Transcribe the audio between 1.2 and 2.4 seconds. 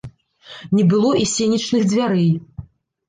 і сенечных дзвярэй.